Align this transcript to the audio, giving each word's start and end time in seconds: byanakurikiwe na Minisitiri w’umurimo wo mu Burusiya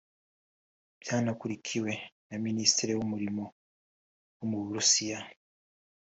byanakurikiwe 1.01 1.91
na 2.29 2.37
Minisitiri 2.45 2.91
w’umurimo 2.95 3.43
wo 4.37 4.45
mu 4.51 4.59
Burusiya 4.63 5.19